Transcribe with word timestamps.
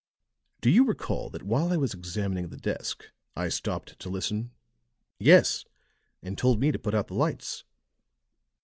"Do 0.61 0.71
you 0.71 0.83
recall 0.83 1.29
that 1.29 1.43
while 1.43 1.71
I 1.71 1.77
was 1.77 1.93
examining 1.93 2.47
the 2.49 2.57
desk 2.57 3.11
I 3.35 3.49
stopped 3.49 3.99
to 3.99 4.09
listen?" 4.09 4.49
"Yes, 5.19 5.63
and 6.23 6.35
told 6.39 6.59
me 6.59 6.71
to 6.71 6.79
put 6.79 6.95
out 6.95 7.05
the 7.09 7.13
lights." 7.13 7.65